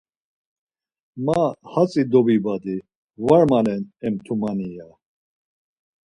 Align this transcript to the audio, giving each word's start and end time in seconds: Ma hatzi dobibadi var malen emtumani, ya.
Ma 1.25 1.41
hatzi 1.71 2.01
dobibadi 2.11 2.77
var 3.25 3.43
malen 3.51 3.83
emtumani, 4.07 4.69
ya. 4.77 4.87